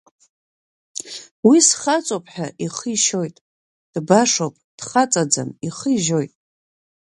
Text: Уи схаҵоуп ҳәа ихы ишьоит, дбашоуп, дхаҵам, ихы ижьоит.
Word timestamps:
Уи 1.47 1.57
схаҵоуп 1.67 2.25
ҳәа 2.33 2.47
ихы 2.65 2.87
ишьоит, 2.95 3.35
дбашоуп, 3.93 4.55
дхаҵам, 4.77 5.49
ихы 5.67 5.89
ижьоит. 5.95 6.33